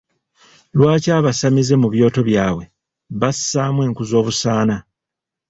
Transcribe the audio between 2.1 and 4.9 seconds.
byabwe bassaamu enku z'obusaana?